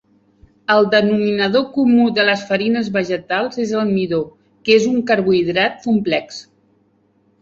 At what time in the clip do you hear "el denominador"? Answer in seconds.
0.75-1.67